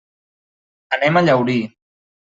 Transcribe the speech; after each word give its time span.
Anem 0.99 1.21
a 1.21 1.25
Llaurí. 1.29 1.59